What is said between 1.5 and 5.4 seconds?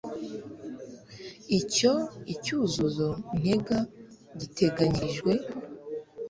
icyo icyuzuzo ntega giteganyirijwe